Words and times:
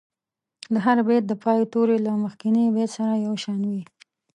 د 0.73 0.75
هر 0.85 0.97
بیت 1.07 1.23
د 1.27 1.33
پای 1.43 1.59
توري 1.73 1.97
له 2.05 2.11
مخکني 2.23 2.63
بیت 2.75 2.89
سره 2.97 3.13
یو 3.25 3.33
شان 3.43 3.61
وي. 3.71 3.83